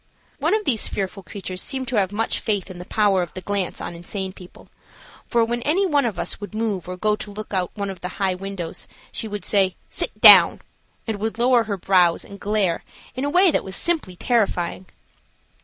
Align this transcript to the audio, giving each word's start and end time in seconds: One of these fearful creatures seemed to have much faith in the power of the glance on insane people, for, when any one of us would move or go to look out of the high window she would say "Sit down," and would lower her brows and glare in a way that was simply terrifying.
One 0.39 0.55
of 0.55 0.65
these 0.65 0.87
fearful 0.89 1.21
creatures 1.21 1.61
seemed 1.61 1.87
to 1.89 1.95
have 1.97 2.11
much 2.11 2.39
faith 2.39 2.71
in 2.71 2.79
the 2.79 2.85
power 2.85 3.21
of 3.21 3.35
the 3.35 3.41
glance 3.41 3.79
on 3.79 3.93
insane 3.93 4.33
people, 4.33 4.67
for, 5.27 5.45
when 5.45 5.61
any 5.61 5.85
one 5.85 6.05
of 6.05 6.17
us 6.17 6.41
would 6.41 6.55
move 6.55 6.89
or 6.89 6.97
go 6.97 7.15
to 7.15 7.29
look 7.29 7.53
out 7.53 7.77
of 7.77 8.01
the 8.01 8.07
high 8.17 8.33
window 8.33 8.71
she 9.11 9.27
would 9.27 9.45
say 9.45 9.75
"Sit 9.89 10.19
down," 10.19 10.61
and 11.05 11.19
would 11.19 11.37
lower 11.37 11.65
her 11.65 11.77
brows 11.77 12.25
and 12.25 12.39
glare 12.39 12.83
in 13.13 13.25
a 13.25 13.29
way 13.29 13.51
that 13.51 13.63
was 13.63 13.75
simply 13.75 14.15
terrifying. 14.15 14.87